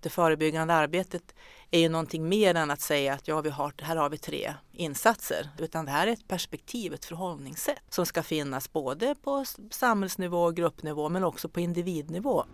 [0.00, 1.34] Det förebyggande arbetet
[1.70, 4.54] är ju någonting mer än att säga att ja, vi har, här har vi tre
[4.72, 5.48] insatser.
[5.58, 10.56] Utan det här är ett perspektiv, ett förhållningssätt som ska finnas både på samhällsnivå och
[10.56, 12.44] gruppnivå men också på individnivå.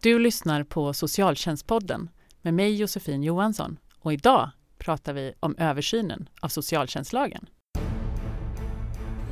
[0.00, 2.10] Du lyssnar på Socialtjänstpodden
[2.42, 7.48] med mig Josefin Johansson och idag pratar vi om översynen av socialtjänstlagen.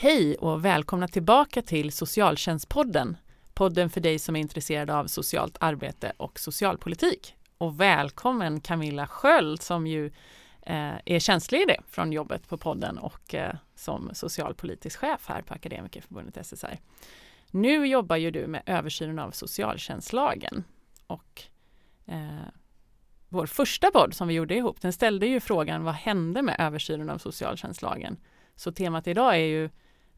[0.00, 3.16] Hej och välkomna tillbaka till Socialtjänstpodden.
[3.54, 7.36] Podden för dig som är intresserad av socialt arbete och socialpolitik.
[7.58, 10.06] Och välkommen Camilla Sköld som ju
[10.62, 16.46] eh, är tjänstledig från jobbet på podden och eh, som socialpolitisk chef här på Akademikerförbundet
[16.46, 16.78] SSR.
[17.50, 20.64] Nu jobbar ju du med översynen av socialtjänstlagen
[21.06, 21.42] och
[22.06, 22.48] eh,
[23.28, 27.10] vår första podd som vi gjorde ihop, den ställde ju frågan vad hände med översynen
[27.10, 28.16] av socialtjänstlagen?
[28.56, 29.70] Så temat idag är ju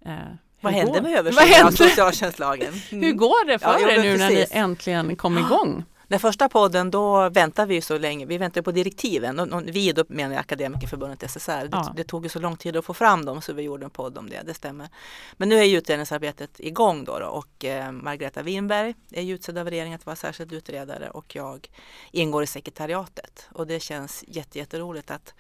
[0.07, 0.13] Eh,
[0.61, 2.75] vad hände med översynen av socialtjänstlagen?
[2.91, 3.05] Mm.
[3.05, 5.85] Hur går det för ja, er nu när ni äntligen kom igång?
[6.11, 9.93] Den första podden då väntade vi så länge, vi väntade på direktiven och, och vi
[9.93, 11.69] då menar jag Akademikerförbundet SSR.
[11.73, 11.79] Ja.
[11.79, 13.91] Det, det, tog ju så lång tid att få fram dem så vi gjorde en
[13.91, 14.89] podd om det, det stämmer.
[15.37, 19.97] Men nu är utredningsarbetet igång då, då och eh, Margareta Winberg är utsedd av regeringen
[19.97, 21.71] att vara särskild utredare och jag
[22.11, 25.35] ingår i sekretariatet och det känns jätteroligt att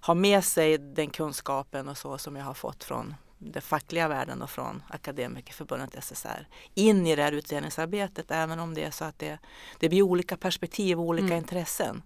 [0.00, 4.42] ha med sig den kunskapen och så som jag har fått från den fackliga världen
[4.42, 9.18] och från Akademikerförbundet SSR in i det här utredningsarbetet även om det är så att
[9.18, 9.38] det,
[9.78, 11.38] det blir olika perspektiv och olika mm.
[11.38, 12.02] intressen.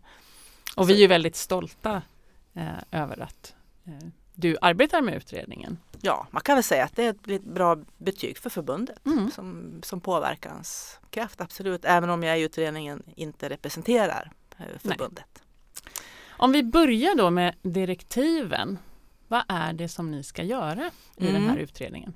[0.76, 2.02] Och vi är väldigt stolta
[2.54, 5.78] eh, över att eh, du arbetar med utredningen.
[6.00, 9.30] Ja, man kan väl säga att det är ett bra betyg för förbundet mm.
[9.30, 11.84] som, som påverkanskraft, absolut.
[11.84, 15.26] Även om jag i utredningen inte representerar eh, förbundet.
[15.34, 15.94] Nej.
[16.28, 18.78] Om vi börjar då med direktiven
[19.30, 21.34] vad är det som ni ska göra i mm.
[21.34, 22.14] den här utredningen?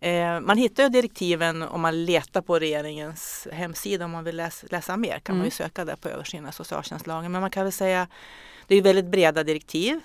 [0.00, 4.96] Eh, man hittar direktiven om man letar på regeringens hemsida om man vill läsa, läsa
[4.96, 5.38] mer kan mm.
[5.38, 5.50] man ju mm.
[5.50, 7.32] söka där på översyn av socialtjänstlagen.
[7.32, 8.08] Men man kan väl säga
[8.66, 10.00] det är väldigt breda direktiv.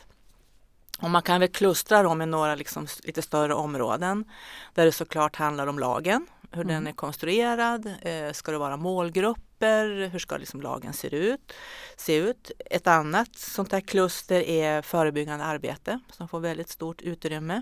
[1.00, 4.26] Och man kan väl klustra dem i några liksom lite större områden
[4.74, 6.74] där det såklart handlar om lagen, hur mm.
[6.74, 11.54] den är konstruerad, eh, ska det vara målgrupper, hur ska liksom lagen se ut,
[11.98, 12.52] se ut.
[12.66, 17.62] Ett annat sånt här kluster är förebyggande arbete som får väldigt stort utrymme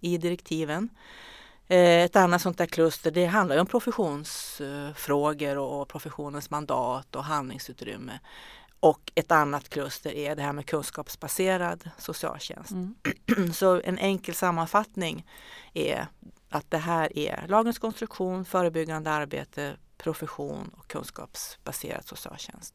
[0.00, 0.88] i direktiven.
[1.66, 8.20] Eh, ett annat sånt där kluster det handlar om professionsfrågor och professionens mandat och handlingsutrymme.
[8.80, 12.70] Och ett annat kluster är det här med kunskapsbaserad socialtjänst.
[12.70, 12.94] Mm.
[13.52, 15.26] Så en enkel sammanfattning
[15.74, 16.06] är
[16.50, 22.74] att det här är lagens konstruktion, förebyggande arbete, profession och kunskapsbaserad socialtjänst.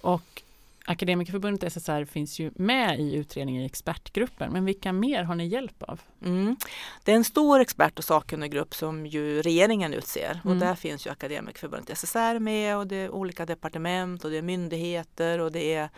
[0.00, 0.42] Och
[0.84, 5.82] Akademikerförbundet SSR finns ju med i utredningen i expertgruppen, men vilka mer har ni hjälp
[5.82, 6.00] av?
[6.24, 6.56] Mm.
[7.04, 10.58] Det är en stor expert och sakkunniggrupp som ju regeringen utser och mm.
[10.58, 15.38] där finns ju Akademikerförbundet SSR med och det är olika departement och det är myndigheter
[15.38, 15.88] och det är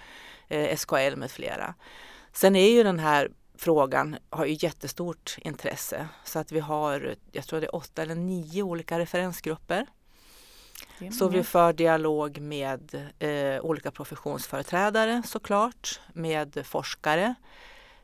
[0.49, 1.75] eh, SKL med flera.
[2.33, 7.47] Sen är ju den här frågan har ju jättestort intresse så att vi har, jag
[7.47, 9.87] tror det är åtta eller nio olika referensgrupper.
[11.19, 17.35] Så vi för dialog med eh, olika professionsföreträdare såklart, med forskare,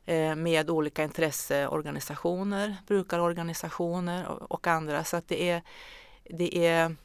[0.06, 5.05] eh, med olika intresseorganisationer, brukarorganisationer och, och andra.
[5.05, 5.62] Så att det är,
[6.25, 6.97] det är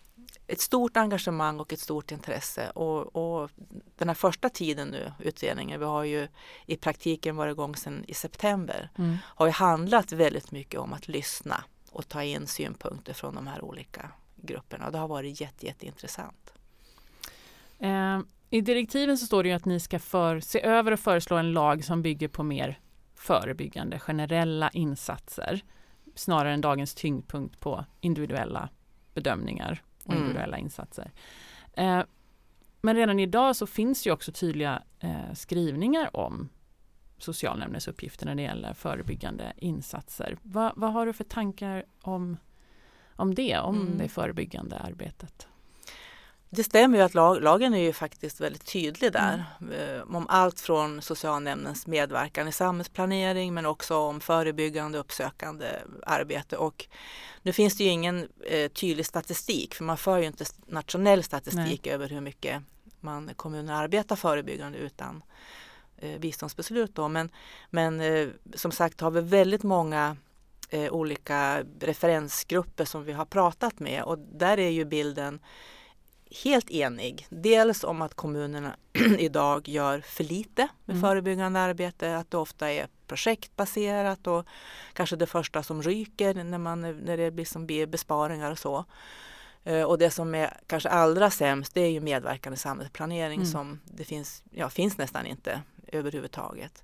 [0.47, 2.69] ett stort engagemang och ett stort intresse.
[2.69, 3.50] Och, och,
[3.96, 6.28] den här första tiden nu, utredningen, vi har ju
[6.66, 9.18] i praktiken varit igång sedan i september, mm.
[9.24, 13.66] har ju handlat väldigt mycket om att lyssna och ta in synpunkter från de här
[13.66, 14.92] olika grupperna.
[14.92, 16.53] Det har varit jätte, jätteintressant.
[17.80, 18.19] Eh,
[18.50, 21.54] I direktiven så står det ju att ni ska för, se över och föreslå en
[21.54, 22.80] lag som bygger på mer
[23.16, 25.62] förebyggande generella insatser
[26.16, 28.69] snarare än dagens tyngdpunkt på individuella
[29.13, 30.24] bedömningar och mm.
[30.24, 30.65] individuella mm.
[30.65, 31.12] insatser.
[31.74, 32.03] Eh,
[32.81, 36.50] men redan idag så finns ju också tydliga eh, skrivningar om
[37.18, 40.38] socialnämndens uppgifter när det gäller förebyggande insatser.
[40.42, 42.38] Va, vad har du för tankar om,
[43.15, 43.98] om det, om mm.
[43.98, 45.48] det förebyggande arbetet?
[46.53, 49.45] Det stämmer ju att lag, lagen är ju faktiskt väldigt tydlig där.
[49.62, 50.15] Mm.
[50.15, 55.65] Om allt från socialnämndens medverkan i samhällsplanering men också om förebyggande uppsökande
[56.06, 56.57] arbete.
[56.57, 56.88] Och
[57.42, 61.81] nu finns det ju ingen eh, tydlig statistik för man för ju inte nationell statistik
[61.86, 61.94] Nej.
[61.94, 62.63] över hur mycket
[63.00, 65.24] man kommunerna arbetar förebyggande utan
[65.98, 66.95] eh, biståndsbeslut.
[66.95, 67.07] Då.
[67.07, 67.30] Men,
[67.69, 70.18] men eh, som sagt har vi väldigt många
[70.69, 75.39] eh, olika referensgrupper som vi har pratat med och där är ju bilden
[76.44, 77.28] helt enig.
[77.30, 78.75] Dels om att kommunerna
[79.19, 81.01] idag gör för lite med Mm.
[81.10, 84.45] förebyggande arbete, att det ofta är projektbaserat och
[84.94, 88.86] kanske det första som ryker när, man, när det blir som blir besparingar och så.
[89.63, 93.51] Eh, Och det som är kanske allra sämst det är ju medverkande samhällsplanering Mm.
[93.51, 96.84] som det finns, ja, finns nästan inte överhuvudtaget.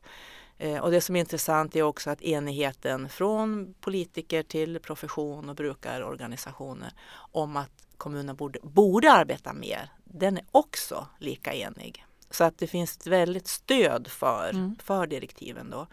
[0.57, 5.55] Eh, Och det som är intressant är också att enigheten från politiker till profession och
[5.55, 6.91] brukarorganisationer
[7.31, 12.05] om att kommunerna borde, borde arbeta mer, den är också lika enig.
[12.31, 14.75] Så att det finns ett väldigt stöd för, Mm.
[14.83, 15.69] för direktiven.
[15.69, 15.87] Då.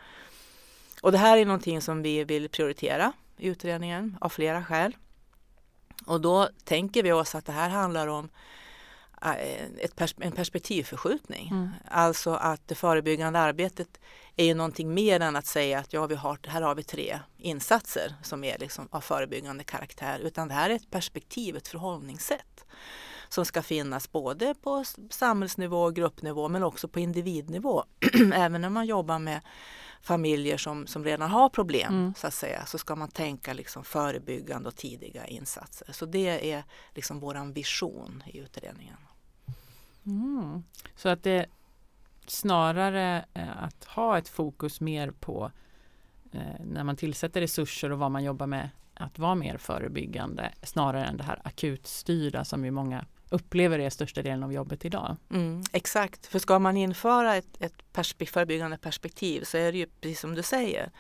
[1.03, 4.97] Och det här är någonting som vi vill prioritera i utredningen av flera skäl.
[6.07, 8.29] Och då tänker vi oss att det här handlar om
[9.97, 11.49] pers en perspektivförskjutning.
[11.49, 11.71] Mm.
[11.89, 14.01] Alltså att det förebyggande arbetet
[14.37, 17.21] är ju någonting mer än att säga att ja, vi har, här har vi tre
[17.39, 20.19] insatser som är liksom av förebyggande karaktär.
[20.19, 22.65] Utan det här är ett perspektiv, ett förhållningssätt
[23.29, 27.85] som ska finnas både på samhällsnivå och gruppnivå men också på individnivå.
[28.35, 29.41] Även när man jobbar med
[30.03, 32.15] familjer som, som redan har problem Mm.
[32.17, 35.93] så att säga så ska man tänka liksom förebyggande och tidiga insatser.
[35.93, 38.97] Så det är liksom våran vision i utredningen.
[40.07, 40.65] Mm.
[40.97, 41.47] Så att det
[42.27, 45.51] snarare eh, att ha ett fokus mer på
[46.33, 51.05] eh, när man tillsätter resurser och vad man jobbar med att vara mer förebyggande snarare
[51.05, 55.17] än det här akutstyrda som ju många upplever är största delen av jobbet idag.
[55.31, 59.87] Mm, exakt, för ska man införa ett, ett perspe- förebyggande perspektiv så är det ju
[60.01, 60.91] precis som du säger.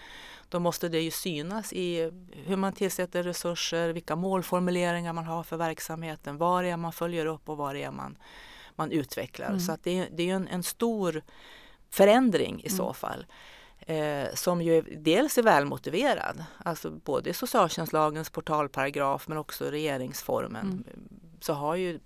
[0.49, 5.57] Då måste det ju synas i hur man tillsätter resurser, vilka målformuleringar man har för
[5.57, 8.19] verksamheten, var det är man följer upp och var det är man,
[8.76, 9.47] man utvecklar.
[9.47, 9.61] Mm.
[9.61, 11.23] Så att det, är- det är en, en stor
[11.91, 12.76] förändring i Mm.
[12.76, 13.26] så fall.
[13.87, 20.67] Eh, som ju dels är välmotiverad, alltså både i socialtjänstlagens portalparagraf men också regeringsformen.
[20.67, 21.09] Mm.
[21.41, 22.00] Så har ju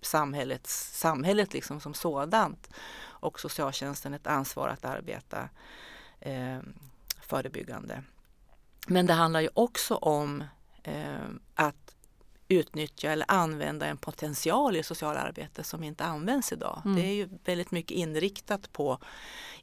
[0.00, 2.70] samhället, samhället liksom som sådant
[3.04, 5.48] och socialtjänsten ett ansvar att arbeta
[6.20, 6.58] eh,
[7.20, 8.02] förebyggande.
[8.86, 10.44] Men det handlar ju också om
[10.82, 11.16] eh,
[11.54, 11.81] att
[12.52, 16.82] utnyttja eller använda en potential i socialarbete som inte används idag.
[16.84, 16.96] Mm.
[16.96, 18.98] Det är ju väldigt mycket inriktat på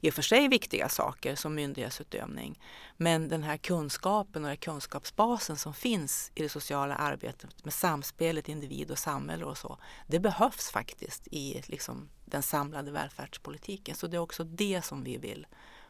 [0.00, 2.60] i och för sig viktiga saker som myndighetsutövning.
[2.96, 8.48] Men den här kunskapen och den kunskapsbasen som finns i det sociala arbetet med samspelet
[8.48, 9.78] individ och samhälle och så.
[10.06, 13.94] Det behövs faktiskt i liksom, den samlade välfärdspolitiken.
[13.94, 15.46] Så det är också det som vi vill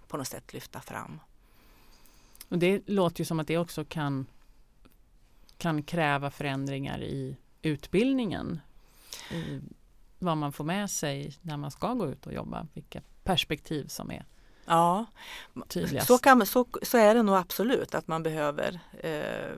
[0.08, 1.20] på något sätt lyfta fram.
[2.48, 4.26] Och det låter ju som att det också kan,
[5.60, 8.60] kan kräva förändringar i utbildningen.
[9.30, 9.60] I
[10.18, 12.66] vad man får med sig när man ska gå ut och jobba.
[12.74, 14.24] Vilka perspektiv som är
[14.64, 15.06] Ja,
[15.68, 16.06] tydligast.
[16.06, 19.54] så, kan, så, så är det nog absolut att man behöver eh,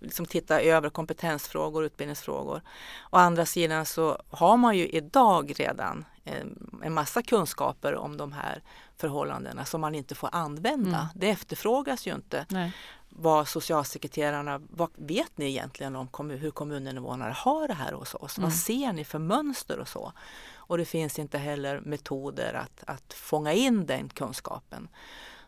[0.00, 2.60] liksom titta över kompetensfrågor, utbildningsfrågor.
[3.10, 8.32] Å andra sidan så har man ju idag redan en, en massa kunskaper om de
[8.32, 8.62] här
[8.96, 10.98] förhållandena som man inte får använda.
[10.98, 11.06] Mm.
[11.14, 12.72] Det efterfrågas ju inte Nej.
[13.16, 18.38] Vad socialsekreterarna, vad vet ni egentligen om kommun, hur kommuninvånare har det här hos oss?
[18.38, 18.50] Mm.
[18.50, 20.12] Vad ser ni för mönster och så?
[20.54, 24.88] Och det finns inte heller metoder att, att fånga in den kunskapen.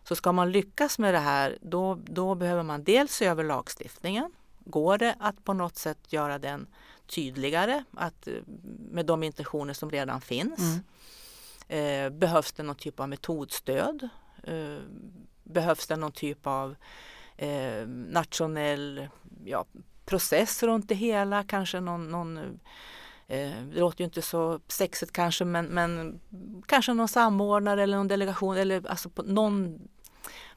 [0.05, 4.33] Så ska man lyckas med det här då, då behöver man dels se över lagstiftningen.
[4.65, 6.67] Går det att på något sätt göra den
[7.07, 8.29] tydligare att,
[8.91, 10.61] med de intentioner som redan finns?
[10.61, 10.85] Mm.
[11.69, 14.09] Eh, behövs det någon typ av metodstöd?
[14.43, 14.79] Eh,
[15.43, 16.77] behövs det någon typ av
[17.37, 19.09] eh, nationell
[19.45, 19.65] ja,
[20.05, 21.45] process runt det hela?
[21.45, 22.39] Kanske någon, någon
[23.27, 26.21] eh, det låter ju inte så sexigt kanske men, men
[26.67, 29.89] kanske någon samordnare eller någon delegation eller alltså på, någon,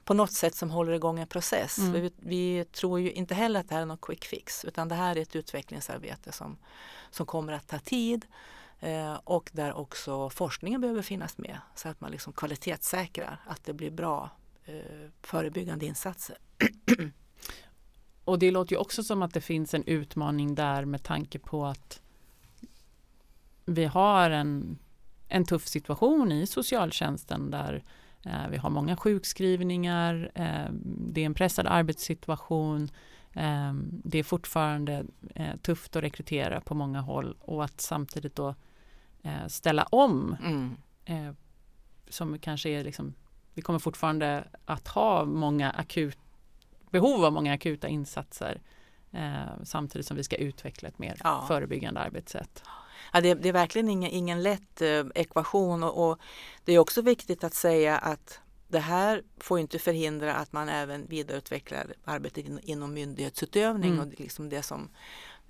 [0.04, 1.78] på något sätt som håller igång en process.
[1.78, 1.92] Mm.
[1.92, 4.96] Vi, vi tror ju inte heller att det här är någon quick fix utan det
[4.96, 6.58] här är ett utvecklingsarbete som,
[7.10, 8.26] som kommer att ta tid
[8.80, 13.74] eh, och där också forskningen behöver finnas med så att man liksom kvalitetssäkrar att det
[13.74, 14.30] blir bra
[14.66, 16.38] eh, förebyggande insatser.
[18.24, 21.66] Och det låter ju också som att det finns en utmaning där med tanke på
[21.66, 22.02] att
[23.66, 24.80] vi har en,
[25.28, 27.84] en tuff situation i socialtjänsten där
[28.26, 32.92] eh, vi har många sjukskrivningar, eh, det är en pressad arbetssituation,
[33.34, 38.56] eh, det är fortfarande eh, tufft att rekrytera på många håll och att samtidigt då
[39.24, 40.76] eh, ställa om Mm.
[41.06, 41.34] eh,
[42.10, 43.14] som kanske är liksom,
[43.54, 46.18] vi kommer fortfarande att ha många akut,
[46.92, 48.62] behov av många akuta insatser
[49.14, 51.46] eh, samtidigt som vi ska utveckla ett mer Ja.
[51.48, 52.64] förebyggande arbetssätt.
[53.14, 56.20] Ja, det, det är verkligen ingen, ingen lätt eh, ekvation och, och,
[56.66, 61.08] det är också viktigt att säga att det här får inte förhindra att man även
[61.08, 64.08] vidareutvecklar arbetet in, inom myndighetsutövning Mm.
[64.08, 64.90] och liksom det som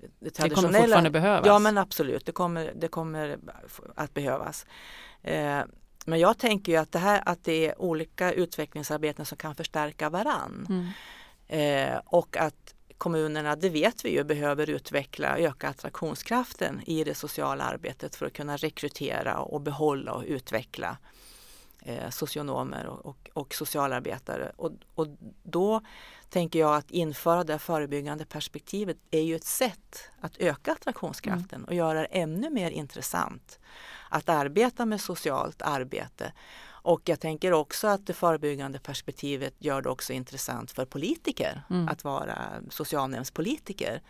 [0.00, 0.72] det Det traditionella.
[0.72, 1.46] kommer fortfarande behövas.
[1.46, 3.38] Ja men absolut, det kommer, det kommer
[3.96, 4.66] att behövas.
[5.22, 5.60] Eh,
[6.06, 10.10] men jag tänker ju att det här att det är olika utvecklingsarbeten som kan förstärka
[10.10, 10.66] varann.
[10.68, 10.86] Mm.
[11.48, 17.64] Eh, och att kommunerna, det vet vi ju, behöver utveckla, öka attraktionskraften i det sociala
[17.64, 20.96] arbetet för att kunna rekrytera och behålla och utveckla
[21.82, 24.52] eh, socionomer och, och, och socialarbetare.
[24.56, 25.06] Och, och
[25.42, 25.80] då
[26.30, 31.74] tänker jag att införa det förebyggande perspektivet är ju ett sätt att öka attraktionskraften och
[31.74, 33.58] göra det ännu mer intressant
[34.10, 36.32] att arbeta med socialt arbete.
[36.88, 41.88] Och jag tänker också att det förebyggande perspektivet gör det också intressant för politiker Mm.
[41.88, 42.38] att vara
[42.70, 44.02] socialnämndspolitiker.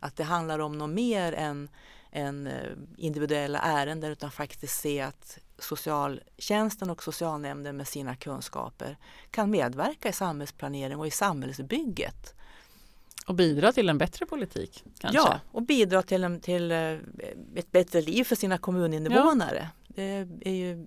[0.00, 1.68] Att det handlar om något mer än,
[2.12, 8.96] än eh, individuella ärenden utan faktiskt se att socialtjänsten och socialnämnden med sina kunskaper
[9.30, 12.34] kan medverka i samhällsplanering och i samhällsbygget.
[13.26, 15.18] Och bidra till en bättre politik kanske?
[15.18, 16.98] Ja, och bidra till, en, till eh,
[17.54, 19.68] ett bättre liv för sina kommuninvånare.
[19.96, 20.86] Det är ju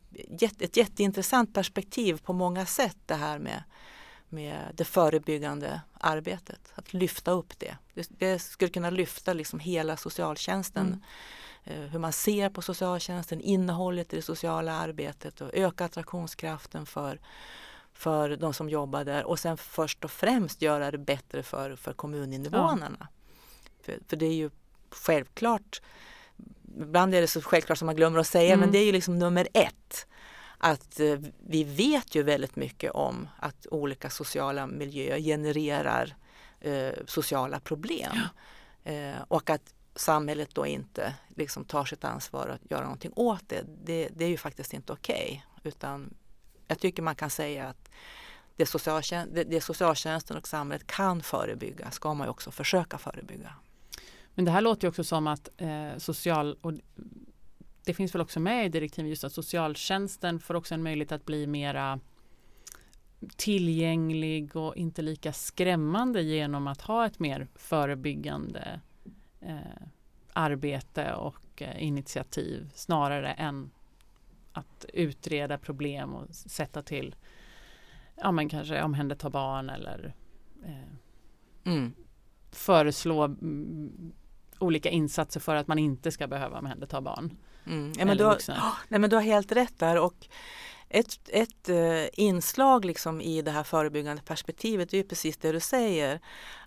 [0.60, 3.64] ett jätteintressant perspektiv på många sätt det här med,
[4.30, 6.74] med det förebyggande arbetet.
[6.76, 7.78] Att lyfta upp det.
[7.94, 10.88] Det, det skulle kunna lyfta liksom hela socialtjänsten.
[10.88, 11.02] Mm.
[11.64, 17.20] Eh, Hur man ser på socialtjänsten, innehållet i det sociala arbetet och öka attraktionskraften för,
[17.94, 21.94] för de som jobbar där och sen först och främst göra det bättre för, för
[21.94, 23.08] kommuninvånarna.
[23.82, 24.50] För, för det är ju
[24.90, 25.82] självklart,
[26.80, 28.60] ibland är det så självklart som man glömmer att säga, Mm.
[28.60, 30.06] men det är ju liksom nummer ett.
[30.58, 36.16] Att eh, vi vet ju väldigt mycket om att olika sociala miljöer genererar
[36.60, 38.18] eh, sociala problem.
[38.84, 43.64] Eh, och att samhället då inte liksom tar sitt ansvar att göra någonting åt det,
[43.84, 45.46] det, det är ju faktiskt inte okej.
[45.64, 46.14] Utan
[46.68, 47.90] jag tycker man kan säga att
[48.56, 53.54] det, socialtjän- det, det socialtjänsten och samhället kan förebygga ska man ju också försöka förebygga.
[54.36, 56.74] Men det här låter ju också som att eh, social och
[57.86, 61.26] det finns väl också med i direktivet just att socialtjänsten får också en möjlighet att
[61.26, 62.00] bli mera
[63.36, 68.82] tillgänglig och inte lika skrämmande genom att ha ett mer förebyggande
[69.42, 69.58] eh,
[70.34, 73.72] arbete och eh, initiativ snarare än
[74.52, 77.16] att utreda problem och sätta till
[78.16, 80.14] ja men kanske omhänderta barn eller
[80.66, 80.94] eh,
[81.64, 81.94] Mm.
[82.52, 84.12] föreslå mm,
[84.60, 87.38] olika insatser för att man inte ska behöva omhänderta barn.
[87.68, 87.94] Mm.
[87.98, 88.74] Ja, men du, har, vuxna.
[88.88, 89.98] nej, men du har helt rätt där.
[89.98, 90.28] Och
[90.92, 95.60] ett ett eh, inslag liksom i det här förebyggande perspektivet är ju precis det du
[95.60, 96.20] säger.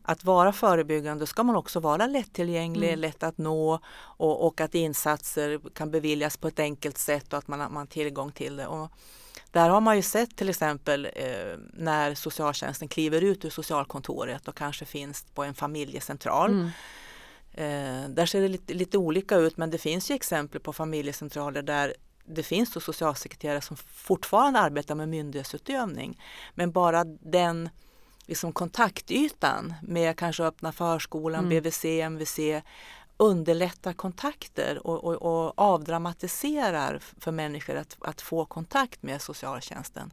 [0.02, 3.00] Att vara förebyggande ska man också vara lättillgänglig, Mm.
[3.00, 7.48] lätt att nå och, och att insatser kan beviljas på ett enkelt sätt och att
[7.48, 8.66] man, har- man har tillgång till det.
[8.66, 8.90] Och
[9.50, 14.56] där har man ju sett till exempel eh, när socialtjänsten kliver ut ur socialkontoret och
[14.56, 16.50] kanske finns på en familjecentral.
[16.50, 16.70] Mm.
[17.54, 21.62] Eh, där ser det lite, lite olika ut men det finns ju exempel på familjecentraler
[21.62, 21.94] där
[22.24, 26.20] det finns då socialsekreterare som fortfarande arbetar med myndighetsutövning.
[26.54, 27.68] Men bara den
[28.26, 31.62] liksom kontaktytan med kanske öppna förskolan, Mm.
[31.62, 32.38] BVC, MVC
[33.16, 40.12] underlättar kontakter och, och, och avdramatiserar för människor att, att få kontakt med socialtjänsten.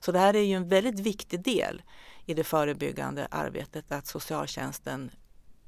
[0.00, 1.82] Så det här är ju en väldigt viktig del
[2.26, 5.10] i det förebyggande arbetet att socialtjänsten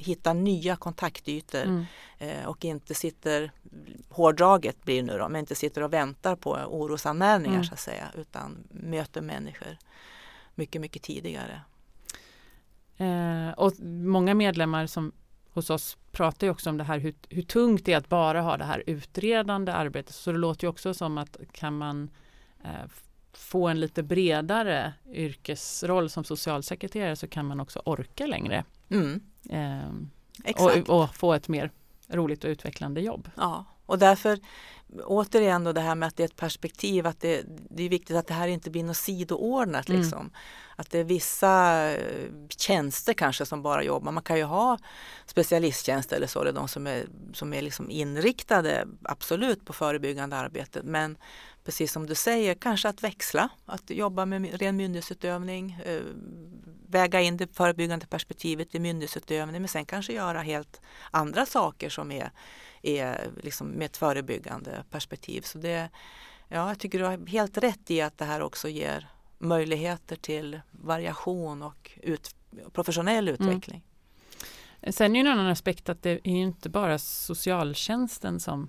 [0.00, 1.84] hittar nya kontaktytor Mm.
[2.18, 3.50] eh, och inte sitter,
[4.08, 7.64] hårdraget blir nu då, men inte sitter och väntar på orosanmälningar Mm.
[7.64, 9.76] så att säga utan möter människor
[10.54, 11.60] mycket, mycket tidigare.
[12.96, 15.12] Eh, och många medlemmar som
[15.52, 18.40] hos oss pratar ju också om det här hur, hur tungt det är att bara
[18.42, 20.14] ha det här utredande arbetet.
[20.14, 22.10] Så det låter ju också som att kan man
[22.64, 22.70] eh,
[23.32, 28.64] få en lite bredare yrkesroll som socialsekreterare så kan man också orka längre.
[28.90, 29.20] Mm,
[30.44, 30.88] exakt.
[30.88, 31.70] och, och få ett mer
[32.08, 33.30] roligt och utvecklande jobb.
[33.36, 34.38] Ja, och därför
[35.04, 38.16] återigen då det här med att det är ett perspektiv, att det, det är viktigt
[38.16, 39.88] att det här inte blir något sidoordnat.
[39.88, 40.00] Mm.
[40.00, 40.30] Liksom.
[40.76, 44.12] Att det är vissa eh, tjänster kanske som bara jobbar.
[44.12, 44.78] Man kan ju ha
[45.26, 50.80] specialisttjänster eller så, eller de som är, som är liksom inriktade absolut på förebyggande arbete.
[50.84, 51.16] Men
[51.64, 56.02] precis som du säger, kanske att växla, att jobba med ren myndighetsutövning, eh,
[56.86, 62.12] väga in det förebyggande perspektivet i myndighetsutövning, men sen kanske göra helt andra saker som
[62.12, 62.30] är
[62.82, 65.42] är liksom med ett förebyggande perspektiv.
[65.42, 65.90] Så det,
[66.48, 70.60] ja, jag tycker du har helt rätt i att det här också ger möjligheter till
[70.70, 72.34] variation och ut,
[72.72, 73.82] professionell utveckling.
[74.90, 78.68] Sen är en annan aspekt att det är inte bara socialtjänsten som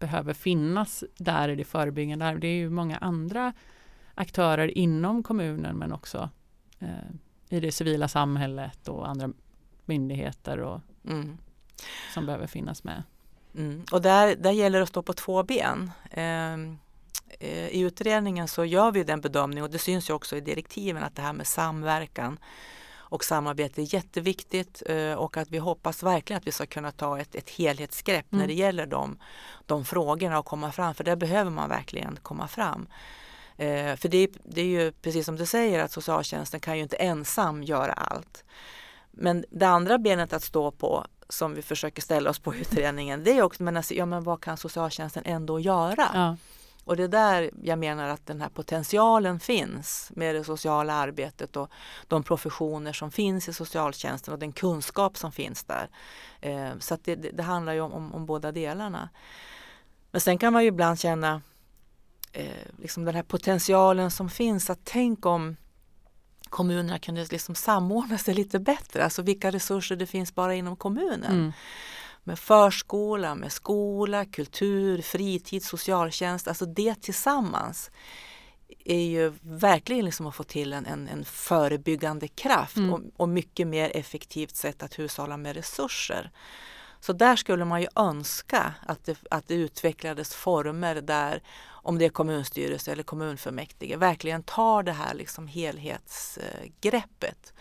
[0.00, 2.40] behöver finnas där i det förebyggande arbetet.
[2.42, 3.52] Det är ju många andra
[4.14, 6.30] aktörer inom kommunen men också
[6.78, 6.88] eh,
[7.48, 9.30] i det civila samhället och andra
[9.84, 11.38] myndigheter och, Mm.
[12.14, 13.02] som behöver finnas med.
[13.56, 13.84] Mm.
[13.92, 15.90] Och där, där gäller det att stå på två ben.
[16.10, 16.78] Ehm,
[17.40, 21.02] eh, I utredningen så gör vi den bedömningen och det syns ju också i direktiven
[21.02, 22.38] att det här med samverkan
[23.10, 27.18] och samarbete är jätteviktigt eh, och att vi hoppas verkligen att vi ska kunna ta
[27.20, 28.40] ett, ett helhetsgrepp Mm.
[28.40, 29.18] när det gäller de,
[29.66, 32.86] de frågorna och komma fram, för där behöver man verkligen komma fram.
[33.56, 36.82] Eh, för det, är- det är ju precis som du säger att socialtjänsten kan ju
[36.82, 38.44] inte ensam göra allt.
[39.10, 43.24] Men det andra benet att stå på som vi försöker ställa oss på i utredningen
[43.24, 46.08] det är också men alltså, ja, men vad kan socialtjänsten ändå göra?
[46.14, 46.36] Ja,
[46.90, 51.56] och det är där jag menar att den här potentialen finns med det sociala arbetet
[51.56, 51.70] och
[52.08, 55.90] de professioner som finns i socialtjänsten och den kunskap som finns där.
[56.40, 59.08] Eh, så att det, det, handlar ju om, om, om båda delarna.
[60.10, 61.42] Men sen kan man ju ibland känna
[62.32, 65.56] eh, liksom den här potentialen som finns att tänk om
[66.48, 71.32] kommunerna kunde liksom samordna sig lite bättre, alltså vilka resurser det finns bara inom kommunen
[71.32, 71.52] mm,
[72.24, 77.90] med förskola, med skola, kultur, fritid, socialtjänst, alltså det tillsammans
[78.84, 82.92] är ju verkligen liksom att få till en, en, en förebyggande kraft Mm.
[82.92, 86.30] och, och mycket mer effektivt sätt att hushålla med resurser.
[87.00, 92.04] Så där skulle man ju önska att det, att det utvecklades former där, om det
[92.04, 97.52] är kommunstyrelse eller kommunfullmäktige, verkligen tar det här liksom helhetsgreppet.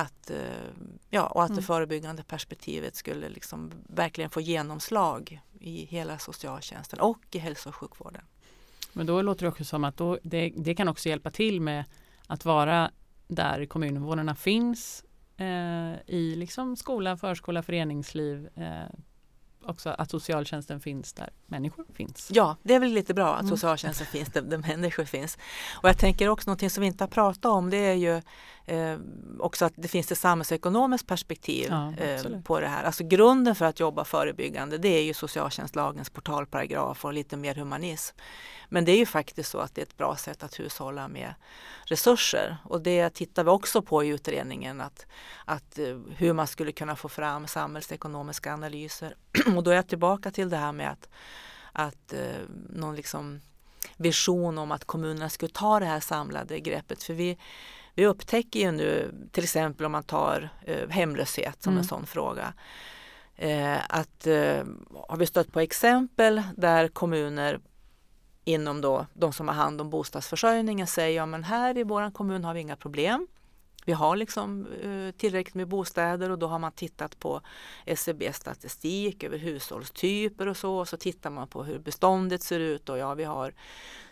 [0.00, 0.36] Att, eh,
[1.10, 1.64] ja, och att det Mm.
[1.64, 8.22] förebyggande perspektivet skulle liksom verkligen få genomslag i hela socialtjänsten och i hälso och sjukvården.
[8.92, 11.84] men då låter det också som att då, det, det kan också hjälpa till med
[12.26, 12.90] att vara
[13.28, 15.04] där kommuninvånarna finns
[15.36, 18.48] eh, i liksom skola, förskola, föreningsliv.
[18.54, 18.82] Eh,
[19.64, 22.28] också att socialtjänsten finns där människor finns.
[22.32, 23.50] Ja, det är väl lite bra att Mm.
[23.50, 25.38] socialtjänsten finns där, där människor finns.
[25.82, 28.22] Och jag tänker också någonting som vi inte har pratat om det är ju
[28.70, 28.98] eh,
[29.38, 32.84] också att det finns ett samhällsekonomiskt perspektiv Ja, eh, på det här.
[32.84, 38.16] Alltså grunden för att jobba förebyggande det är ju socialtjänstlagens portalparagraf och lite mer humanism.
[38.68, 41.34] Men det är ju faktiskt så att det är ett bra sätt att hushålla med
[41.84, 45.06] resurser och det tittar vi också på i utredningen att,
[45.44, 49.14] att eh, hur man skulle kunna få fram samhällsekonomiska analyser.
[49.56, 51.08] och då är jag tillbaka till det här med att
[51.72, 53.40] att eh, någon liksom
[53.96, 57.02] vision om att kommunerna skulle ta det här samlade greppet.
[57.02, 57.38] För vi,
[57.94, 61.78] vi upptäcker ju nu, till exempel om man tar eh, hemlöshet som Mm.
[61.78, 62.52] en sån fråga,
[63.36, 64.64] eh, att eh,
[65.08, 67.60] har vi stött på exempel där kommuner
[68.44, 72.44] inom då de som har hand om bostadsförsörjningen säger ja men här i våran kommun
[72.44, 73.26] har vi inga problem.
[73.84, 77.40] Vi har liksom eh, tillräckligt med bostäder och då har man tittat på
[77.86, 80.78] SCB statistik över hushållstyper och så.
[80.78, 83.54] Och så tittar man på hur beståndet ser ut och ja vi har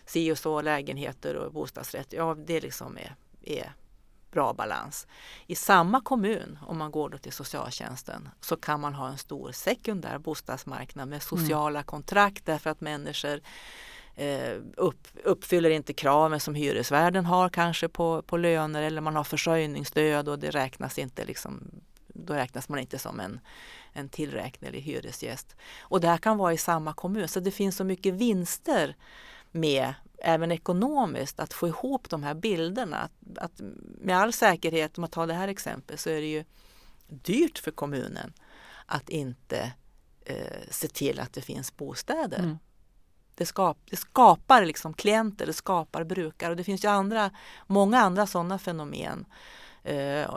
[0.06, 2.16] si och så lägenheter och bostadsrätter.
[2.16, 3.14] Ja det liksom är,
[3.50, 3.72] är
[4.30, 5.06] bra balans.
[5.46, 9.52] I samma kommun, om man går då till socialtjänsten, så kan man ha en stor
[9.52, 13.40] sekundär bostadsmarknad med sociala kontrakt därför att människor
[14.14, 19.24] eh, upp, uppfyller inte kraven som hyresvärden har kanske på, på löner eller man har
[19.24, 21.70] försörjningsstöd och det räknas inte liksom,
[22.06, 23.40] då räknas man inte som en,
[23.92, 25.56] en tillräknelig hyresgäst.
[25.80, 28.96] Och det här kan vara i samma kommun så det finns så mycket vinster
[29.50, 32.96] med även ekonomiskt att få ihop de här bilderna.
[32.96, 33.60] Att, att
[34.00, 36.44] med all säkerhet, om man tar det här exemplet, så är det ju
[37.08, 38.32] dyrt för kommunen
[38.86, 39.72] att inte
[40.24, 42.38] eh, se till att det finns bostäder.
[42.38, 42.58] Mm.
[43.34, 47.30] Det, skap, det skapar liksom klienter, det skapar brukare och det finns ju andra,
[47.66, 49.26] många andra sådana fenomen
[49.82, 50.30] eh,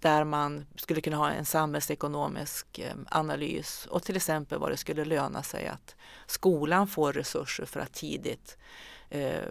[0.00, 5.04] där man skulle kunna ha en samhällsekonomisk eh, analys och till exempel vad det skulle
[5.04, 8.58] löna sig att skolan får resurser för att tidigt
[9.08, 9.48] eh,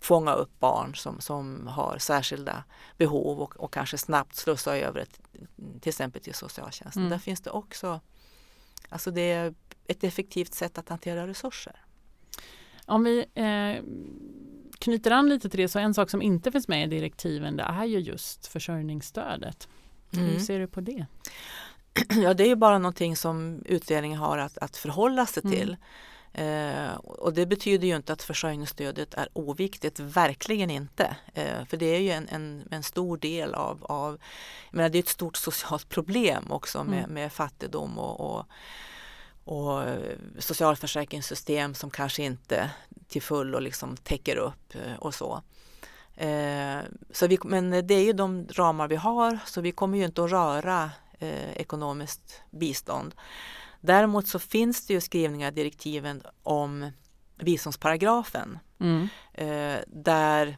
[0.00, 2.64] fånga upp barn som, som har särskilda
[2.96, 5.20] behov och, och kanske snabbt slussa över ett,
[5.80, 7.02] till exempel till socialtjänsten.
[7.02, 7.10] Mm.
[7.10, 8.00] Där finns det också,
[8.88, 9.54] alltså det är
[9.86, 11.84] ett effektivt sätt att hantera resurser.
[12.86, 13.84] Om vi eh,
[14.78, 17.62] knyter an lite till det så en sak som inte finns med i direktiven det
[17.62, 19.68] är ju just försörjningsstödet.
[20.12, 20.40] Hur Mm.
[20.40, 21.06] ser du på det?
[22.22, 25.56] Ja, det är ju bara någonting som utredningen har att, att förhålla sig Mm.
[25.56, 25.76] till.
[26.32, 31.16] Eh, och det betyder ju inte att försörjningsstödet är oviktigt, verkligen inte.
[31.34, 34.18] Eh, för det är ju en, en, en stor del av, av
[34.70, 37.10] menar, det är ett stort socialt problem också med, Mm.
[37.14, 38.46] med fattigdom och, och,
[39.44, 39.84] och
[40.38, 42.70] socialförsäkringssystem som kanske inte
[43.08, 45.42] till fullo liksom täcker upp eh, och så.
[46.20, 46.80] Eh,
[47.10, 50.24] så vi, men det är ju de ramar vi har så vi kommer ju inte
[50.24, 53.14] att röra eh, ekonomiskt bistånd.
[53.80, 56.90] Däremot så finns det ju skrivningar i direktiven om
[57.36, 59.08] biståndsparagrafen Mm.
[59.32, 60.56] eh, där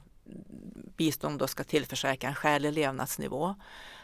[0.96, 3.55] bistånd då ska tillförsäkra en skälig levnadsnivå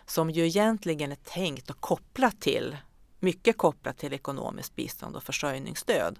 [0.06, 2.76] som ju egentligen är tänkt och kopplat till,
[3.20, 6.18] mycket kopplat till ekonomiskt bistånd och försörjningsstöd.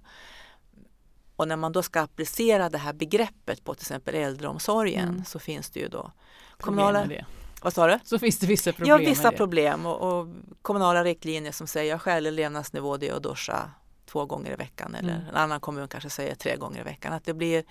[1.38, 5.24] Och när man då ska applicera det här begreppet på till exempel äldreomsorgen Mm.
[5.24, 6.12] så finns det ju då
[6.60, 7.24] kommunala, det.
[7.62, 7.98] vad sa du?
[8.04, 10.28] Så finns det vissa problem ja, vissa problem och, och
[10.62, 13.70] kommunala riktlinjer som säger skälig levnadsnivå det är att duscha
[14.06, 15.28] två gånger i veckan eller Mm.
[15.28, 17.12] en annan kommun kanske säger tre gånger i veckan.
[17.12, 17.64] Att det blir,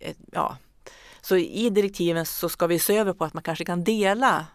[0.00, 0.56] ett, ja.
[1.20, 4.46] Så i direktiven så ska vi se över på att man kanske kan dela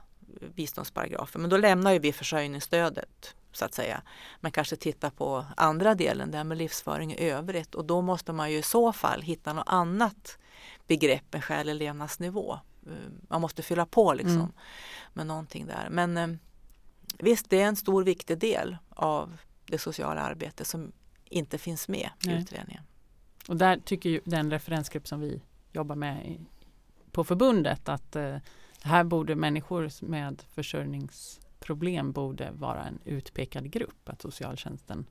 [0.55, 4.01] biståndsparagrafer men då lämnar ju vi försörjningsstödet så att säga.
[4.39, 8.33] Men kanske titta på andra delen, det här med livsföring i övrigt och då måste
[8.33, 10.37] man ju i så fall hitta något annat
[10.87, 12.53] begrepp än skälig levnadsnivå.
[12.87, 12.91] Eh,
[13.29, 14.51] Man måste fylla på liksom Mm.
[15.13, 15.87] med någonting där.
[15.91, 16.27] Men eh,
[17.19, 20.91] visst, det är en stor viktig del av det sociala arbetet som
[21.25, 22.41] inte finns med i Nej.
[22.41, 22.83] utredningen.
[23.47, 26.39] Och där tycker ju den referensgrupp som vi jobbar med i,
[27.11, 28.37] på förbundet att eh,
[28.83, 30.43] här borde människor med
[31.61, 34.09] försörjningsproblem borde vara en utpekad grupp.
[34.09, 35.05] Att socialtjänsten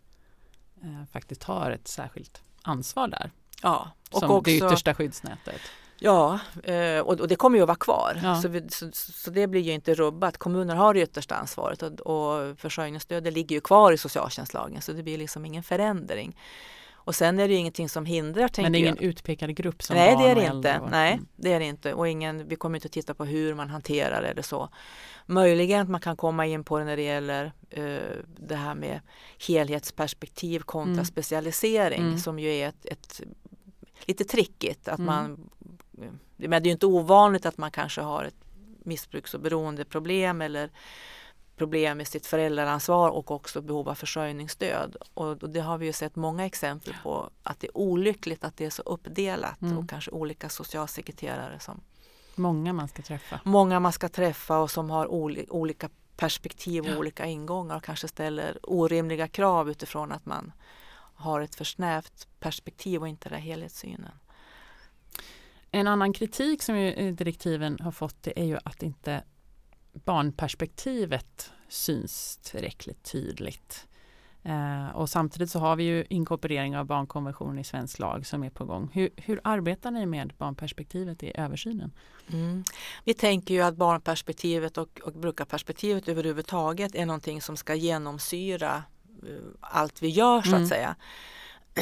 [0.83, 3.31] eh, faktiskt har ett särskilt ansvar där.
[3.63, 5.61] Ja, och som också, det yttersta skyddsnätet.
[5.99, 8.21] ja eh, och, och det kommer ju att vara kvar.
[8.23, 8.43] Ja.
[8.43, 10.39] Så, vi, så, så det blir ju inte rubbat.
[10.39, 15.03] Kommuner har det yttersta ansvaret och, och försörjningsstödet ligger ju kvar i socialtjänstlagen så det
[15.03, 16.37] blir liksom ingen förändring.
[17.05, 18.51] Och sen är det ju ingenting som hindrar.
[18.63, 18.89] Men det är jag.
[18.89, 20.81] ingen utpekad grupp som Nej, barn det är och det äldre inte.
[20.85, 21.27] och- Nej, Mm.
[21.37, 21.95] det är det inte.
[21.95, 24.69] Och ingen, vi kommer inte att titta på hur man hanterar det eller så.
[25.27, 27.99] Möjligen att man kan komma in på det när det gäller eh,
[28.39, 29.01] det här med
[29.49, 31.05] helhetsperspektiv kontra Mm.
[31.05, 32.19] specialisering Mm.
[32.19, 33.21] som ju är ett, ett
[34.07, 34.89] lite trickigt.
[34.89, 35.07] Att Mm.
[35.07, 35.51] man,
[36.37, 38.35] men det är ju inte ovanligt att man kanske har ett
[38.85, 40.71] missbruks och beroendeproblem eller
[41.61, 44.97] problem med sitt föräldraransvar och också behov av försörjningsstöd.
[45.15, 48.65] Och det har vi ju sett många exempel på att det är olyckligt att det
[48.65, 49.79] är så uppdelat Mm.
[49.79, 51.81] och kanske olika socialsekreterare som
[52.35, 53.41] Många man ska träffa.
[53.45, 56.99] många man ska träffa och som har oli, olika perspektiv och Ja.
[56.99, 60.53] olika ingångar och kanske ställer orimliga krav utifrån att man
[61.15, 64.13] har ett för snävt perspektiv och inte den helhetssynen.
[65.71, 69.23] En annan kritik som eh, direktiven har fått det är ju att inte
[69.93, 73.87] barnperspektivet syns tillräckligt tydligt.
[74.43, 78.51] Eh, och samtidigt så har vi ju inkorporering av barnkonventionen i svensk lag som är
[78.51, 78.91] på gång.
[78.93, 81.93] Hur, hur arbetar ni med barnperspektivet i översynen?
[82.33, 82.65] Mm.
[83.05, 88.83] Vi tänker ju att barnperspektivet och, och brukarperspektivet överhuvudtaget är någonting som ska genomsyra
[89.23, 90.63] eh, allt vi gör så Mm.
[90.63, 90.97] att säga.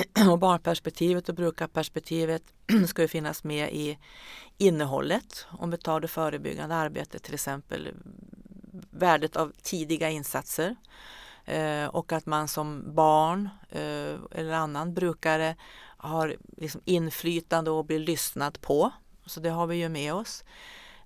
[0.31, 2.43] Och barnperspektivet och brukarperspektivet
[2.89, 3.99] ska ju finnas med i
[4.59, 5.47] innehållet.
[5.51, 7.89] Om vi tar det förebyggande arbetet till exempel
[8.91, 10.77] värdet av tidiga insatser
[11.45, 15.57] eh, och att man som barn eh, eller annan brukare
[15.97, 18.91] har liksom inflytande och blir lyssnad på.
[19.27, 20.45] Så det har vi ju med oss.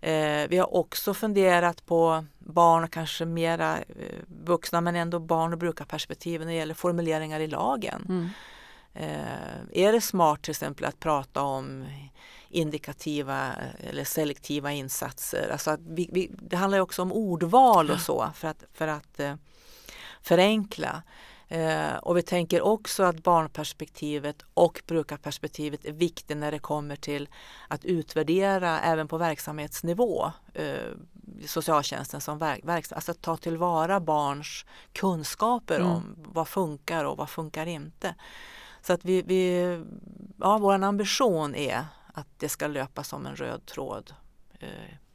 [0.00, 5.52] Eh, vi har också funderat på barn och kanske mera eh, vuxna men ändå barn
[5.52, 8.06] och brukarperspektiv när det gäller formuleringar i lagen.
[8.08, 8.28] Mm
[8.94, 11.86] är det smart till exempel att prata om
[12.48, 15.48] indikativa eller selektiva insatser?
[15.52, 19.34] Alltså vi, vi, det handlar också om ordval och så för att, för att eh,
[20.22, 21.02] förenkla.
[21.48, 27.28] Eh, och vi tänker också att barnperspektivet och brukarperspektivet är viktigt när det kommer till
[27.68, 30.76] att utvärdera även på verksamhetsnivå eh,
[31.46, 35.90] socialtjänsten som verk, verks- alltså att ta tillvara barns kunskaper Mm.
[35.90, 38.14] om vad funkar och vad funkar inte.
[38.82, 39.60] Så att vi, vi
[40.40, 44.12] ja, vår ambition är att det ska löpa som en röd tråd
[44.60, 44.68] eh,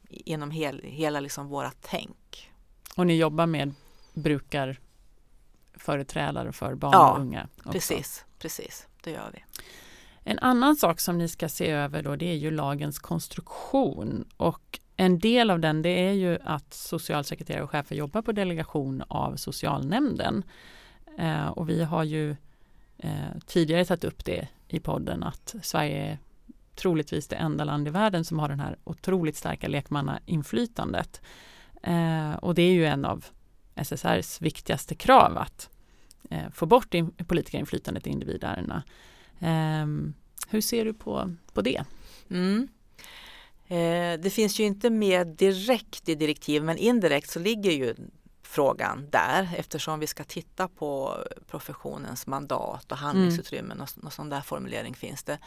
[0.08, 2.52] inom hel, hela liksom våra tänk.
[2.96, 3.74] Och ni jobbar med
[4.14, 7.48] brukarföreträdare för barn Ja, och unga?
[7.56, 7.70] också.
[7.70, 9.44] Precis, precis, det gör vi.
[10.24, 14.80] En annan sak som ni ska se över då det är ju lagens konstruktion och
[14.96, 19.36] en del av den det är ju att socialsekreterare och chefer jobbar på delegation av
[19.36, 20.42] socialnämnden.
[21.18, 22.36] Eh, och vi har ju
[22.98, 26.18] eh, tidigare tagit upp det i podden att Sverige är
[26.74, 31.20] troligtvis det enda land i världen som har den här otroligt starka lekmannainflytandet.
[31.82, 33.24] Eh, och det är ju en av
[33.74, 35.70] SSRs viktigaste krav att
[36.30, 38.82] eh, få bort in, politikerinflytandet i individärendena.
[39.40, 40.14] Ehm,
[40.48, 41.84] hur ser du på, på det?
[42.30, 42.68] Mm.
[43.68, 47.94] Eh, det finns ju inte med direkt i direktiv men indirekt så ligger ju
[48.50, 54.40] frågan där eftersom vi ska titta på professionens mandat och handlingsutrymmen och, och sån där
[54.40, 55.38] formulering finns det.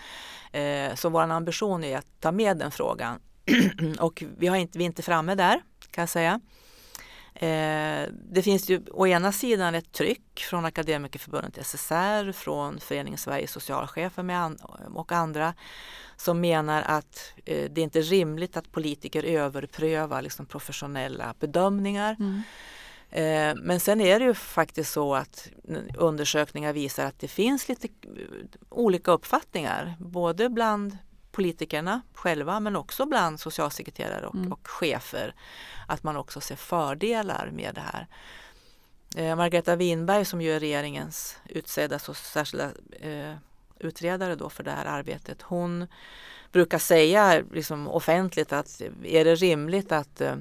[0.60, 3.20] Eh, så vår ambition är att ta med den frågan
[4.00, 5.62] och vi, har inte, vi är inte framme där
[5.92, 6.40] kan jag säga.
[7.34, 13.52] Eh, det finns ju å ena sidan ett tryck från Akademikerförbundet SSR, från Föreningen Sveriges
[13.52, 14.58] socialchefer med an
[14.96, 15.54] och andra
[16.16, 22.16] som menar att eh, det inte är rimligt att politiker överprövar liksom, professionella bedömningar.
[22.20, 22.42] Mm.
[23.12, 25.50] Eh, men sen är det ju faktiskt så att
[25.98, 27.88] undersökningar visar att det finns lite
[28.70, 30.98] olika uppfattningar både bland
[31.32, 34.52] politikerna själva men också bland socialsekreterare och, Mm.
[34.52, 35.36] och chefer
[35.88, 38.08] att man också ser fördelar med det här.
[39.16, 42.70] Eh, Margareta Winberg som ju är regeringens utsedda så särskilda
[43.00, 43.36] eh,
[43.80, 45.42] utredare då för det här arbetet.
[45.42, 45.88] Hon
[46.52, 50.38] brukar säga liksom offentligt att är det rimligt att eh, eh,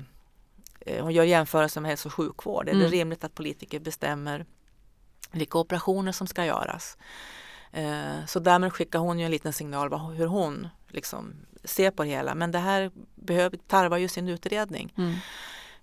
[0.86, 2.68] hon gör jämförelser med hälso och sjukvård.
[2.68, 2.90] Är det Mm.
[2.90, 4.46] rimligt att politiker bestämmer
[5.32, 6.96] vilka operationer som ska göras?
[7.72, 12.02] Eh, så därmed skickar hon ju en liten signal vad, hur hon liksom ser på
[12.02, 12.34] det hela.
[12.34, 14.92] Men det här behöver, tarvar ju sin utredning.
[14.98, 15.14] Mm.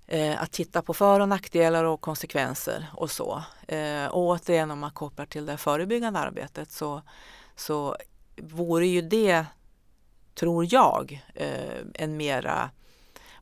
[0.08, 3.44] Eh, att titta på för och nackdelar och konsekvenser och så.
[3.68, 7.02] Eh, och återigen om man kopplar till det förebyggande arbetet så,
[7.56, 7.96] så
[8.42, 9.46] vore ju det,
[10.36, 12.70] tror jag, eh, en mera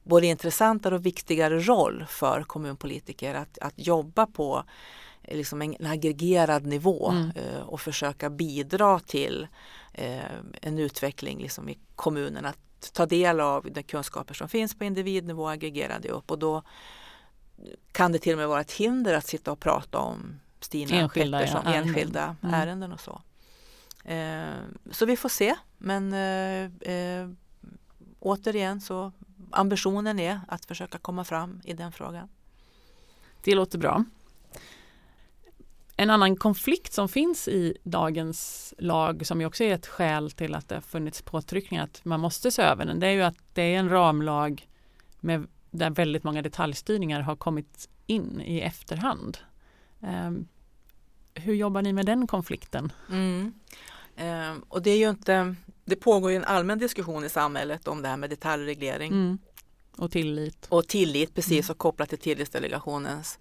[0.06, 4.64] både intressantare och viktigare roll för kommunpolitiker att, att jobba på
[5.24, 7.32] eh, liksom en, aggregerad nivå Mm.
[7.36, 9.48] eh, och försöka bidra till
[9.94, 10.20] eh,
[10.62, 12.46] en utveckling liksom i kommunen.
[12.46, 16.40] Att ta del av de kunskaper som finns på individnivå och aggregera det upp och
[16.40, 16.64] då
[17.92, 21.40] kan det till och med vara ett hinder att sitta och prata om Stina Enskilda,
[21.40, 22.54] Pettersson, ja, enskilda Mm.
[22.56, 23.22] ärenden och så.
[24.92, 26.14] Så vi får se men
[28.20, 29.12] återigen så
[29.56, 32.30] ambitionen är att försöka komma fram i den frågan.
[33.44, 34.04] Det låter bra.
[35.98, 40.56] En annan konflikt som finns i dagens lag som ju också är ett skäl till
[40.56, 43.00] att det har funnits påtryckningar att man måste se över den.
[43.00, 44.68] Det är ju att det är en ramlag
[45.20, 49.38] med, där väldigt många detaljstyrningar har kommit in i efterhand.
[50.02, 50.48] Ehm,
[51.34, 52.92] hur jobbar ni med den konflikten?
[53.10, 53.54] Mm.
[54.16, 58.02] Eh, och det är ju inte, det pågår ju en allmän diskussion i samhället om
[58.02, 59.38] det här med detaljreglering Mm.
[59.98, 60.66] Och tillit.
[60.70, 61.72] och tillit precis Mm.
[61.72, 63.40] och kopplat till tillitsdelegationens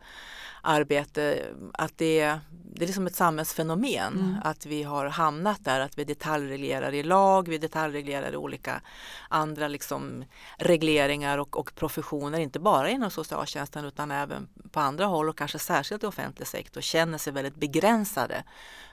[0.65, 1.47] arbete.
[1.75, 4.37] Att det, är- det är liksom ett samhällsfenomen Mm.
[4.45, 8.81] att vi har hamnat där att vi detaljreglerar i lag, vi detaljreglerar i olika
[9.29, 10.25] andra liksom
[10.59, 15.59] regleringar och, och professioner, inte bara inom socialtjänsten utan även på andra håll och kanske
[15.59, 18.45] särskilt i offentlig sektor känner sig väldigt begränsade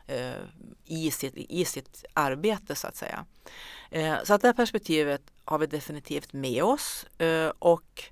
[0.08, 0.32] eh,
[0.86, 3.26] i, sitt, i sitt arbete så att säga.
[3.92, 8.04] Eh, så att det här perspektivet har vi definitivt med oss eh, och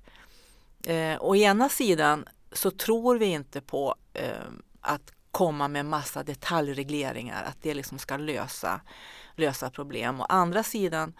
[0.86, 4.30] eh, å ena sidan så tror vi inte på eh,
[4.80, 8.80] att komma med massa detaljregleringar, att det liksom ska lösa,
[9.36, 10.20] lösa problem.
[10.20, 11.14] Å andra sidan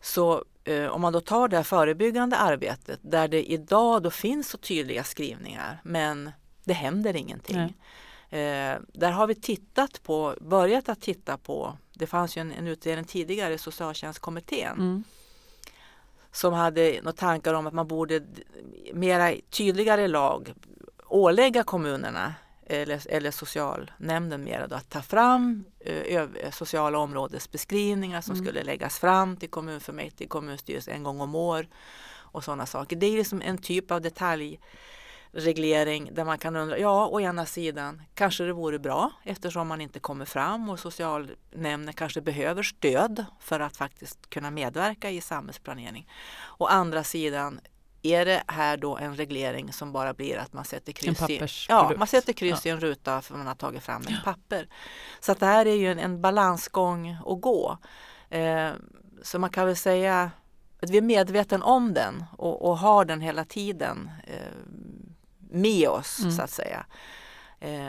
[0.00, 4.48] så eh, om man då tar det här förebyggande arbetet där det idag då finns
[4.50, 6.30] så tydliga skrivningar men
[6.64, 7.56] det händer ingenting.
[8.30, 12.66] Eh, där har vi tittat på, börjat att titta på, det fanns ju en, en
[12.66, 15.04] utredning tidigare, socialtjänstkommittén, Mm.
[16.38, 18.22] Som hade några tankar om att man borde
[18.92, 20.54] mera tydligare lag
[21.08, 22.34] ålägga kommunerna
[22.66, 28.44] eller, eller socialnämnden mera då, att ta fram eh, sociala områdesbeskrivningar som Mm.
[28.46, 31.66] skulle läggas fram till kommunfullmäktige, kommunstyrelse en gång om år
[32.32, 32.96] och sådana saker.
[32.96, 34.00] Det är liksom en typ av
[35.32, 39.80] detaljreglering där man kan undra, ja å ena sidan kanske det vore bra eftersom man
[39.80, 46.08] inte kommer fram och socialnämnden kanske behöver stöd för att faktiskt kunna medverka i samhällsplanering.
[46.58, 47.60] Å andra sidan
[48.02, 51.92] är det här då en reglering som bara blir att man sätter kryss i, ja,
[51.96, 54.68] man sätter kryss i en ruta för man har tagit fram ett papper.
[55.20, 57.78] Så att det här är ju en, en balansgång att gå.
[58.30, 58.70] Eh,
[59.22, 60.30] så man kan väl säga
[60.82, 64.52] att vi är medveten om den och, och har den hela tiden eh,
[65.50, 66.32] med oss Mm.
[66.32, 66.86] så att säga.
[67.60, 67.88] Eh,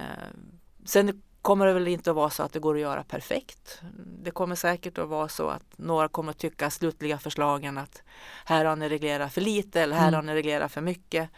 [0.86, 3.82] sen kommer det väl inte att vara så att det går att göra perfekt.
[4.24, 8.04] Det kommer säkert att vara så att några kommer att tycka slutliga förslagen att
[8.45, 10.13] här har ni reglerat för lite eller här Mm.
[10.15, 11.30] har ni reglerat för mycket.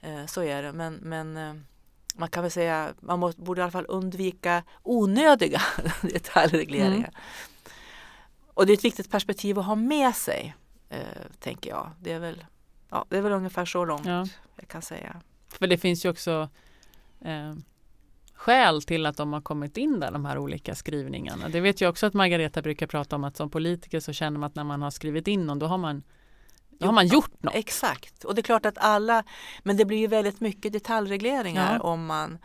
[0.00, 0.72] Eh, så är det.
[0.72, 1.54] Men, men eh,
[2.14, 5.62] man kan väl säga man måste, borde i alla fall undvika onödiga
[6.02, 7.08] detaljregleringar.
[7.08, 7.20] Mm.
[8.54, 10.54] Och det är ett viktigt perspektiv att ha med sig,
[10.88, 10.98] eh,
[11.40, 11.90] tänker jag.
[12.00, 12.44] Det är, väl,
[12.90, 14.26] ja, det är väl ungefär så långt Ja.
[14.56, 15.20] jag kan säga.
[15.58, 16.48] För det finns ju också
[17.24, 17.54] eh,
[18.34, 21.48] skäl till att de har kommit in där, de här olika skrivningarna.
[21.48, 24.46] Det vet jag också att Margareta brukar prata om att som politiker så känner man
[24.46, 26.02] att när man har skrivit in någon då har man,
[26.70, 27.54] då har man gjort något.
[27.54, 29.24] Exakt, och det är klart att alla,
[29.62, 31.80] men det blir ju väldigt mycket detaljregleringar Ja.
[31.80, 32.38] om man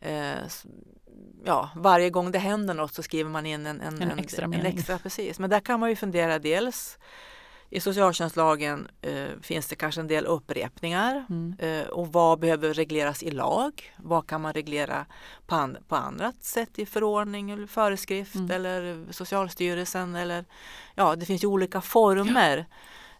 [0.00, 0.34] eh,
[1.46, 4.78] Ja, varje gång det händer något så skriver man in en, en, En extra mening.
[4.78, 5.38] extra precis.
[5.38, 6.98] Men där kan man ju fundera dels
[7.70, 11.56] I socialtjänstlagen eh, finns det kanske en del upprepningar Mm.
[11.58, 13.94] eh, och vad behöver regleras i lag?
[13.96, 15.06] Vad kan man reglera
[15.46, 18.50] på, an- på annat sätt i förordning eller föreskrift Mm.
[18.50, 20.44] eller Socialstyrelsen eller
[20.94, 22.66] ja, det finns ju olika former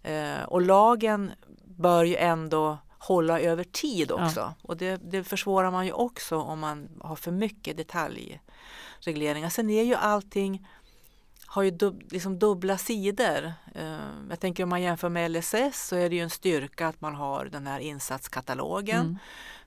[0.02, 1.32] eh, och lagen
[1.64, 6.58] bör ju ändå hålla över tid också och det, det försvårar man ju också om
[6.60, 9.48] man har för mycket detaljregleringar.
[9.48, 10.68] Sen är ju allting
[11.54, 13.52] har ju dub, liksom dubbla sidor.
[13.74, 13.98] Eh,
[14.30, 17.14] jag tänker om man jämför med LSS så är det ju en styrka att man
[17.14, 19.00] har den här insatskatalogen.
[19.00, 19.18] Mm.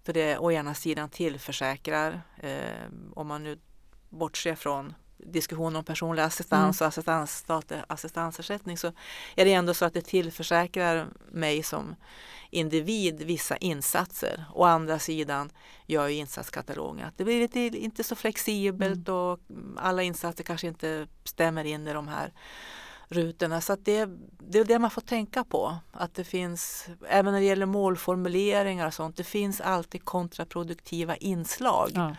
[0.04, 3.60] För det å ena sidan tillförsäkrar, eh, om man nu
[4.10, 8.88] bortser från diskussionen om personlig assistans och assistans, statlig assistansersättning så
[9.36, 11.96] är det ändå så att det tillförsäkrar mig som
[12.50, 14.46] individ vissa insatser.
[14.54, 15.50] Å andra sidan
[15.86, 19.40] gör ju insatskatalogen att det blir lite, inte så flexibelt och
[19.78, 22.34] alla insatser kanske inte stämmer in i de här
[23.08, 23.62] rutorna.
[23.62, 25.78] Så det, det är det man får tänka på.
[25.92, 31.92] Att det finns, även när det gäller målformuleringar och sånt, det finns alltid kontraproduktiva inslag
[31.94, 32.16] Ja.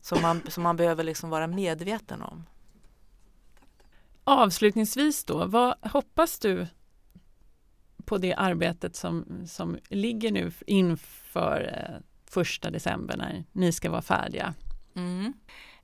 [0.00, 2.44] som, man, som man behöver liksom vara medveten om.
[4.24, 6.66] Avslutningsvis då, vad hoppas du
[8.06, 14.02] på det arbetet som, som ligger nu inför eh, första december när ni ska vara
[14.02, 14.54] färdiga?
[14.96, 15.32] Mm.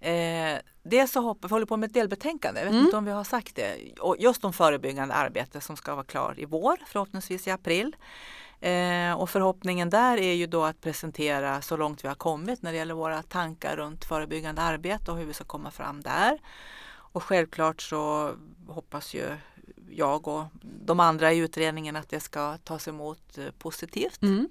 [0.00, 2.84] Eh, dels så hoppas vi håller på med ett delbetänkande, jag vet Mm.
[2.84, 6.34] inte om vi har sagt det, och just om förebyggande arbete som ska vara klar
[6.38, 7.96] i vår, förhoppningsvis i april.
[8.60, 12.72] Eh, och förhoppningen där är ju då att presentera så långt vi har kommit när
[12.72, 16.38] det gäller våra tankar runt förebyggande arbete och hur vi ska komma fram där.
[17.12, 18.32] Och självklart så
[18.68, 19.36] hoppas ju
[19.90, 24.22] jag och de andra i utredningen att det ska tas emot eh, positivt.
[24.22, 24.48] Mm.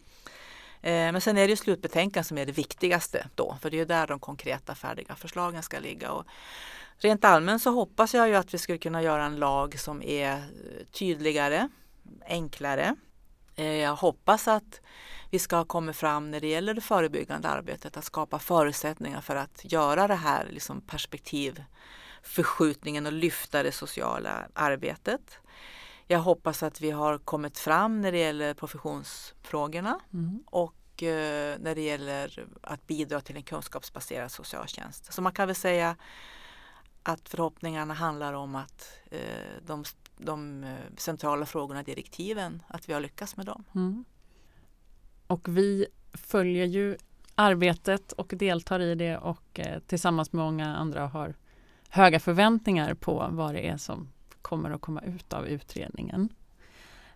[0.81, 3.79] Eh, Men sen är det ju slutbetänkandet som är det viktigaste då, för det är
[3.79, 6.11] ju där de konkreta färdiga förslagen ska ligga.
[6.11, 6.25] Och
[6.97, 10.31] rent allmänt så hoppas jag ju att vi skulle kunna göra en lag som är
[10.31, 11.69] eh, tydligare,
[12.27, 12.95] enklare.
[13.55, 14.81] Jag hoppas att
[15.29, 19.61] vi ska komma fram när det gäller det förebyggande arbetet, att skapa förutsättningar för att
[19.63, 20.81] göra det här liksom
[22.19, 25.39] perspektivförskjutningen och lyfta det sociala arbetet.
[26.07, 30.43] Jag hoppas att vi har kommit fram när det gäller professionsfrågorna Mm.
[30.45, 35.13] och eh, när det gäller att bidra till en kunskapsbaserad socialtjänst.
[35.13, 35.95] Så man kan väl säga
[37.03, 39.83] att förhoppningarna handlar om att eh, de,
[40.17, 43.63] de eh, centrala frågorna direktiven, att vi har lyckats med dem.
[43.75, 44.05] Mm.
[45.27, 46.97] Och vi följer ju
[47.35, 51.35] arbetet och deltar i det och tillsammans med många andra har
[51.89, 54.09] höga förväntningar på vad det är som
[54.41, 56.29] kommer att komma ut av utredningen.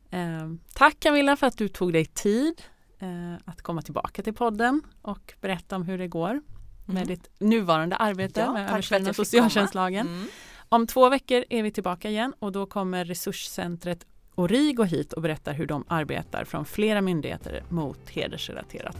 [0.09, 2.61] Eh, tack Camilla för att du tog dig tid
[2.99, 6.41] eh, att komma tillbaka till podden och berätta om hur det går
[6.85, 7.07] med Mm.
[7.07, 10.07] ditt nuvarande arbete Ja, med översynen av socialtjänstlagen.
[10.07, 10.27] Mm.
[10.69, 14.05] Om två veckor är vi tillbaka igen och då kommer resurscentret
[14.35, 18.97] Origo hit och berättar hur de arbetar från flera myndigheter mot hedersrelaterat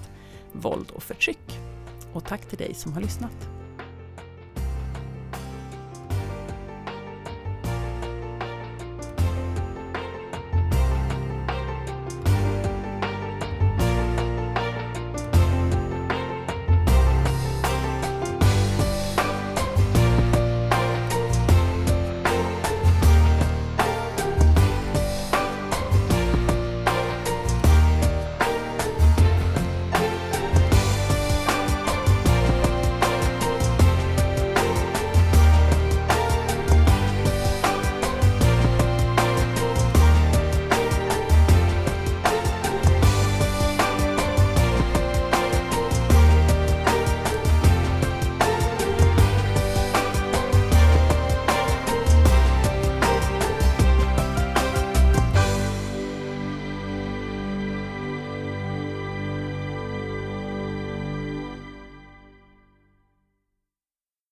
[0.51, 1.59] våld och förtryck.
[2.13, 3.62] Och tack till dig som har lyssnat.